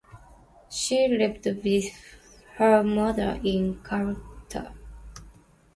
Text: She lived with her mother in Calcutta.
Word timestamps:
She 0.67 1.07
lived 1.07 1.45
with 1.63 1.93
her 2.55 2.83
mother 2.83 3.39
in 3.43 3.83
Calcutta. 3.83 4.73